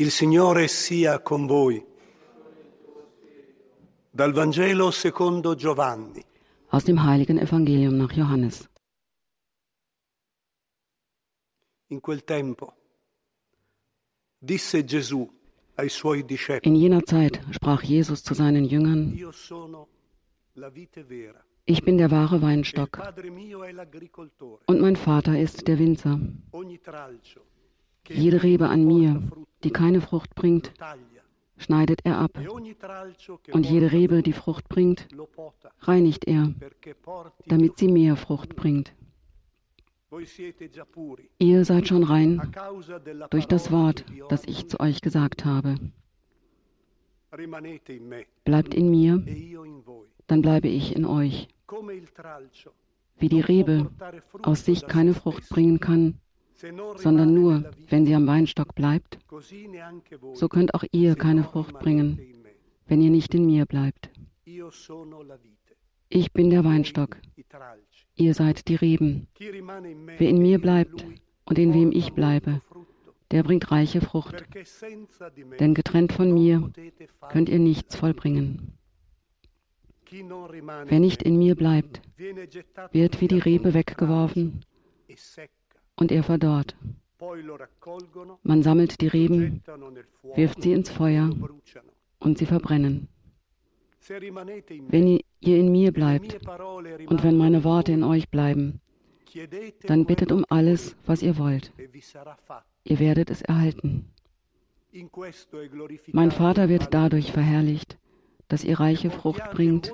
[0.00, 1.84] Il Signore sia con voi.
[4.10, 6.24] Dal Vangelo secondo Giovanni.
[6.68, 8.66] Aus dem heiligen Evangelium nach Johannes.
[11.88, 12.72] In quel tempo
[14.38, 15.28] disse Gesù
[15.74, 19.88] ai suoi discepoli, In jener Zeit sprach Jesus zu seinen Jüngern, Io sono
[20.54, 21.44] la vite vera.
[21.66, 22.98] ich bin der wahre Weinstock
[24.66, 26.18] und mein Vater ist der Winzer.
[28.08, 29.22] Jede Rebe an mir,
[29.62, 30.72] die keine Frucht bringt,
[31.56, 32.38] schneidet er ab.
[33.52, 35.06] Und jede Rebe, die Frucht bringt,
[35.80, 36.54] reinigt er,
[37.46, 38.92] damit sie mehr Frucht bringt.
[41.38, 42.52] Ihr seid schon rein
[43.30, 45.76] durch das Wort, das ich zu euch gesagt habe.
[48.44, 49.24] Bleibt in mir,
[50.26, 51.48] dann bleibe ich in euch.
[53.18, 53.90] Wie die Rebe
[54.42, 56.18] aus sich keine Frucht bringen kann,
[56.96, 59.18] sondern nur, wenn sie am Weinstock bleibt,
[60.34, 62.18] so könnt auch ihr keine Frucht bringen,
[62.86, 64.10] wenn ihr nicht in mir bleibt.
[66.08, 67.18] Ich bin der Weinstock,
[68.16, 69.28] ihr seid die Reben.
[69.38, 71.06] Wer in mir bleibt
[71.44, 72.60] und in wem ich bleibe,
[73.30, 74.44] der bringt reiche Frucht,
[75.60, 76.70] denn getrennt von mir
[77.30, 78.76] könnt ihr nichts vollbringen.
[80.10, 82.02] Wer nicht in mir bleibt,
[82.90, 84.64] wird wie die Rebe weggeworfen.
[86.00, 86.74] Und er verdorrt.
[88.42, 89.62] Man sammelt die Reben,
[90.34, 91.30] wirft sie ins Feuer
[92.18, 93.08] und sie verbrennen.
[94.08, 96.38] Wenn ihr in mir le bleibt
[97.06, 98.80] und wenn meine in Worte in euch bleiben,
[99.86, 101.72] dann bittet um alles, was ihr wollt.
[101.78, 101.88] e.
[102.84, 104.06] Ihr werdet es erhalten.
[106.12, 107.98] Mein Vater wird dadurch verherrlicht,
[108.48, 109.92] dass ihr reiche che Frucht bringt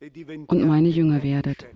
[0.00, 1.66] e und meine Jünger werdet.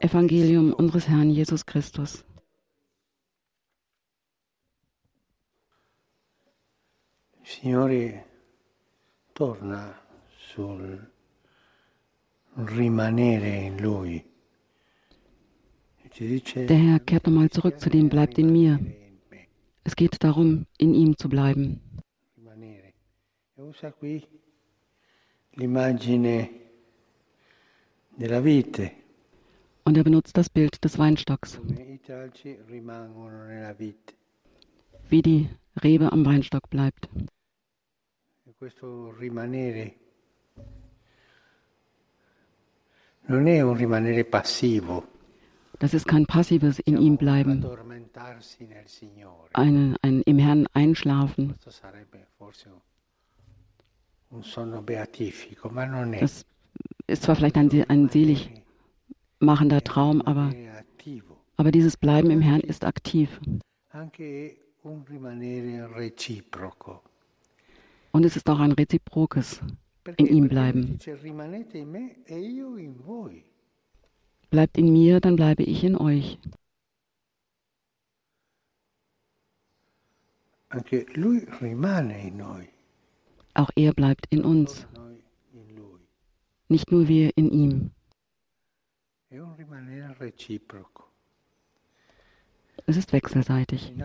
[0.00, 2.24] Evangelium unseres Herrn Jesus Christus.
[7.42, 8.24] Signore
[9.32, 9.98] torna
[10.36, 11.10] sul
[12.54, 14.24] rimanere in Lui.
[16.54, 18.78] Der Herr kehrt nochmal zurück zu dem, bleibt in mir.
[19.84, 21.80] Es geht darum, in ihm zu bleiben.
[23.60, 24.26] E usa qui
[25.52, 26.50] l'immagine
[28.16, 28.99] della vite,
[29.90, 31.60] Und er benutzt das Bild des Weinstocks,
[35.08, 35.48] wie die
[35.82, 37.08] Rebe am Weinstock bleibt.
[45.80, 47.66] Das ist kein passives in ihm bleiben,
[49.54, 51.56] eine, ein im Herrn einschlafen.
[56.20, 56.44] Das
[57.08, 58.59] ist zwar vielleicht ein, ein selig
[59.40, 60.54] machender Traum, aber,
[61.56, 63.40] aber dieses Bleiben im Herrn ist aktiv.
[68.12, 69.60] Und es ist auch ein reziprokes
[70.16, 70.98] in ihm bleiben.
[71.06, 71.16] e.
[74.50, 76.38] Bleibt in mir, dann bleibe ich in euch.
[83.54, 84.86] Auch er bleibt in uns,
[86.68, 87.82] nicht nur wir in ihm.
[87.82, 88.00] È un rimanere reciproco.
[92.86, 93.92] Es ist wechselseitig.
[93.92, 94.00] In.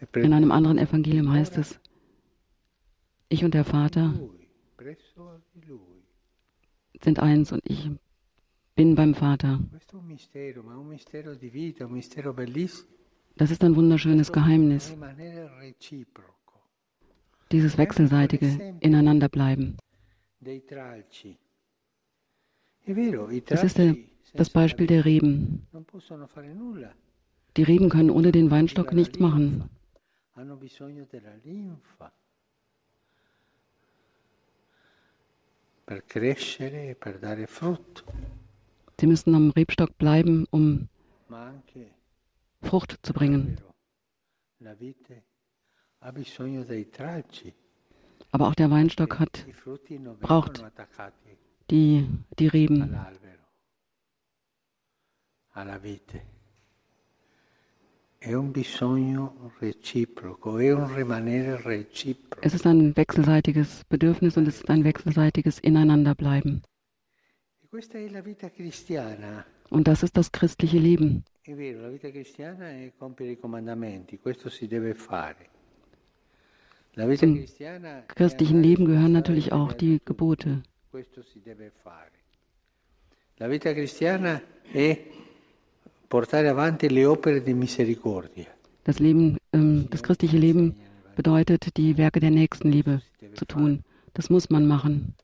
[0.00, 1.78] E In einem anderen Evangelium heißt es,
[3.28, 4.14] ich und der Vater
[7.00, 7.90] sind eins und ich
[8.74, 9.60] bin beim Vater.
[13.36, 14.96] Das ist ein wunderschönes Geheimnis,
[17.52, 19.76] dieses wechselseitige Ineinanderbleiben.
[23.46, 23.96] Das ist der,
[24.34, 25.66] das Beispiel der Reben.
[27.56, 29.68] Die Reben können ohne den Weinstock nichts machen.
[35.88, 37.46] e
[39.00, 40.88] Sie müssen am Rebstock bleiben, um
[42.62, 43.58] Frucht zu bringen.
[46.00, 46.20] Aber
[48.48, 49.46] auch der Weinstock hat
[50.20, 50.62] braucht
[51.70, 52.06] die,
[52.38, 52.96] die Reben.
[62.40, 66.62] Es ist ein wechselseitiges Bedürfnis und es ist ein wechselseitiges Ineinanderbleiben.
[67.72, 68.10] E.
[69.70, 71.24] Und das ist das christliche Leben.
[71.48, 75.48] È vero, la vita cristiana è compiere i comandamenti, questo si deve fare.
[76.94, 77.44] Zum
[78.08, 80.62] christlichen Leben gehören natürlich auch die Gebote.
[88.84, 90.76] Das Leben, ähm, das christliche Leben
[91.14, 93.02] bedeutet, die Werke der Nächstenliebe
[93.34, 93.84] zu tun.
[94.14, 95.14] Das muss man machen.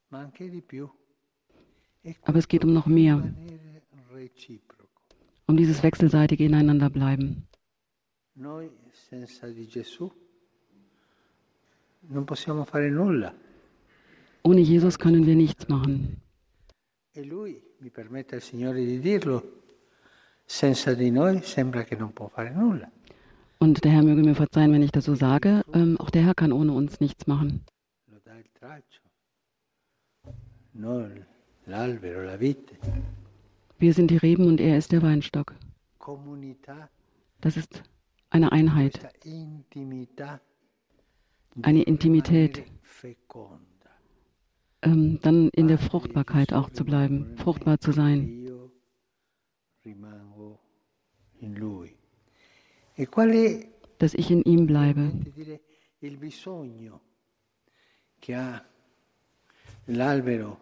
[2.23, 3.35] Aber es geht um noch mehr,
[5.47, 7.49] um dieses wechselseitige Ineinanderbleiben.
[8.37, 10.11] Noi senza di Gesù
[14.43, 16.21] Ohne Jesus können wir nichts machen.
[17.15, 17.23] E.
[23.59, 25.63] Und der Herr möge mir verzeihen, wenn ich das so sage.
[25.73, 27.65] Ähm, auch der Herr kann ohne uns nichts machen.
[33.79, 35.55] Wir sind die Reben und er ist der Weinstock.
[37.41, 37.83] Das ist
[38.31, 39.01] eine Einheit,
[41.63, 42.65] eine Intimität.
[44.83, 48.49] Ähm, dann in der Fruchtbarkeit auch zu bleiben, fruchtbar zu sein.
[53.99, 55.13] Dass ich in ihm bleibe.
[59.87, 60.61] l'albero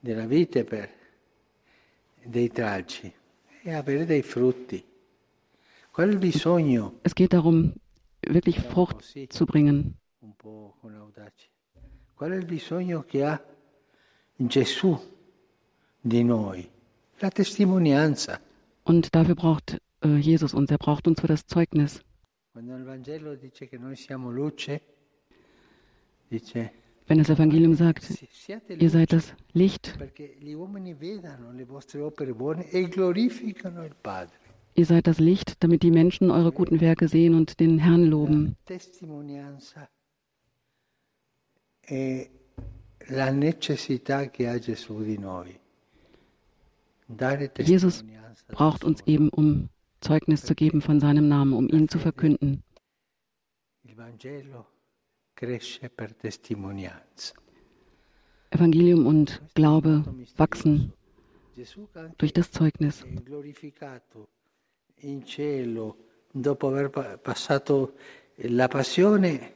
[0.00, 0.88] della vite per
[2.24, 3.12] dei tralci
[3.62, 4.82] e avere dei frutti.
[7.02, 7.72] Es geht darum,
[8.28, 9.94] wirklich Frucht zu bringen.
[10.20, 11.48] un po' con audacia,
[12.14, 13.40] qual è il bisogno che ha
[14.36, 14.98] Gesù
[16.00, 16.68] di noi?
[17.20, 18.40] La testimonianza.
[18.84, 20.70] Und dafür braucht äh, Jesus uns.
[20.70, 22.02] Er braucht uns für das Zeugnis.
[27.08, 29.96] Wenn das Evangelium sagt, "Si- siate ihr seid das Licht,
[34.76, 38.04] e ihr seid das Licht, damit die Menschen eure guten Werke sehen und den Herrn
[38.04, 38.56] loben.
[47.08, 48.04] Dare Jesus
[48.48, 49.68] braucht uns eben, um
[50.00, 52.62] Zeugnis zu geben von seinem Namen, um ihn zu verkünden.
[58.50, 60.04] Evangelium und Glaube
[60.36, 60.92] wachsen
[62.18, 63.04] durch das Zeugnis.
[65.00, 65.96] In cielo
[66.32, 67.94] dopo aver pa- passato
[68.36, 69.52] la passione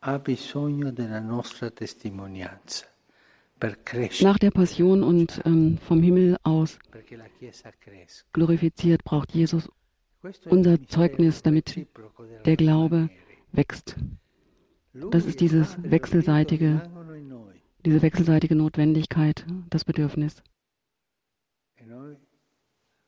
[0.00, 2.86] ha bisogno della nostra testimonianza
[3.58, 6.78] per crescere, Nach der Passion und ähm, vom Himmel aus
[8.32, 9.68] glorifiziert braucht Jesus
[10.46, 11.86] unser Zeugnis, damit
[12.44, 13.08] der Glaube
[13.52, 13.96] wächst.
[15.10, 16.88] Das ist e dieses wechselseitige-
[17.84, 20.42] Diese wechselseitige Notwendigkeit, das Bedürfnis.
[21.76, 23.07] e noi rimaniamo in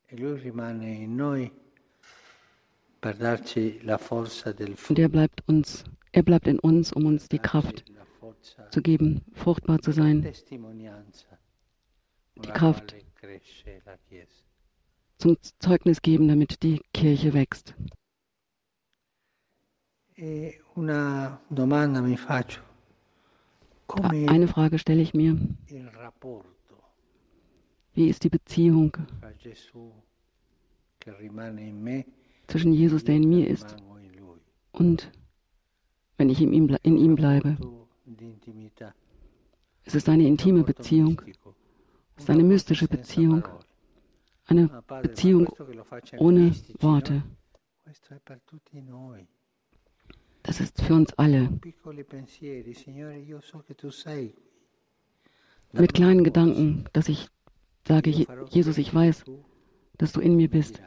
[4.89, 7.85] Und er bleibt uns, er bleibt in uns, um uns die Kraft
[8.71, 10.23] zu geben, fruchtbar zu sein,
[12.37, 12.95] Die Kraft.
[15.19, 17.75] zum Zeugnis geben, damit die Kirche wächst.
[20.17, 20.55] E
[24.29, 25.39] Eine Frage stelle ich mir.
[27.95, 28.97] Wie ist die Beziehung
[32.47, 33.77] zwischen Jesus, der in mir ist,
[34.73, 35.11] und
[36.17, 37.57] wenn ich in ihm, in ihm bleibe?
[39.85, 41.21] Es ist eine intime Beziehung,
[42.17, 43.45] es ist eine mystische Beziehung,
[44.47, 45.49] eine Beziehung
[46.19, 46.55] ohne?
[46.81, 47.23] Worte.
[50.43, 51.61] Das ist für uns alle.
[55.73, 56.25] Mit kleinen.
[56.25, 57.29] Gedanken, dass ich
[57.87, 59.25] sage, Jesus, ich weiß,
[59.99, 60.81] dass du in mir mi bist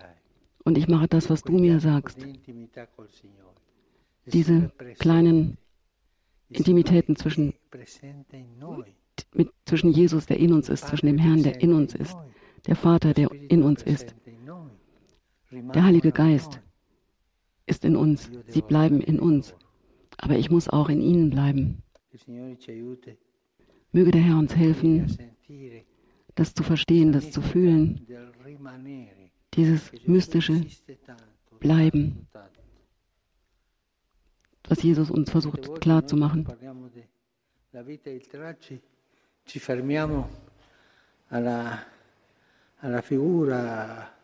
[0.63, 2.25] und ich mache das, was du mir sagst.
[4.25, 5.57] Diese kleinen
[6.49, 7.53] Intimitäten zwischen-.
[9.33, 12.15] Mit, zwischen Jesus, der in uns ist, zwischen dem Herrn, der in uns ist,
[12.65, 14.15] der Vater, der in uns ist,
[15.51, 16.61] der Heilige Geist
[17.65, 18.31] ist in uns.
[18.47, 19.55] Sie bleiben in uns.
[20.17, 21.83] Aber ich muss auch in ihnen bleiben.
[23.91, 25.17] Möge der Herr uns helfen,
[26.35, 28.07] das zu verstehen, das zu fühlen,
[29.53, 30.65] dieses mystische
[31.59, 32.27] Bleiben,
[34.67, 36.47] was Jesus uns versucht klarzumachen.
[37.71, 38.79] La vita i tracci
[39.45, 40.29] ci fermiamo
[41.29, 41.83] alla,
[42.77, 44.15] alla figura,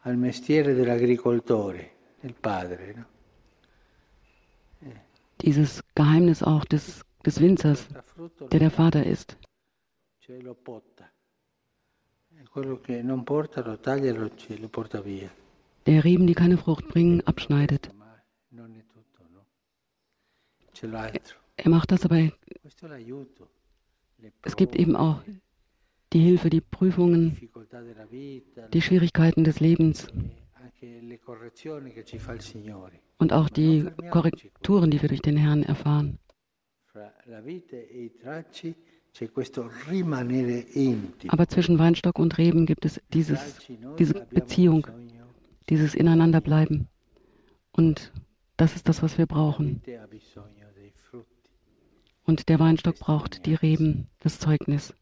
[0.00, 1.90] al mestiere dell'agricoltore,
[2.20, 2.94] del padre.
[4.80, 4.92] No?
[5.40, 7.86] Dieses Geheimnis auch des, des Winzers,
[8.50, 9.36] der der Vater ist.
[10.30, 11.10] Cioè lo potta.
[12.38, 15.28] E quello che non porta lo taglia e lo, ci- lo porta via.
[15.84, 17.90] Der Reben, die keine Frucht bringen, abschneidet.
[21.56, 22.32] Er macht das aber,
[24.42, 25.20] es gibt eben auch
[26.12, 27.36] die Hilfe, die Prüfungen,
[28.72, 30.06] die Schwierigkeiten des Lebens
[33.18, 36.18] und auch die Korrekturen, die wir durch den Herrn erfahren.
[41.28, 43.58] Aber zwischen Weinstock und Reben gibt es dieses,
[43.98, 44.86] diese Beziehung,
[45.68, 46.88] dieses Ineinanderbleiben.
[47.72, 48.12] Und
[48.56, 49.82] das ist das, was wir brauchen.
[52.24, 54.94] Und der Weinstock braucht die Reben, das Zeugnis.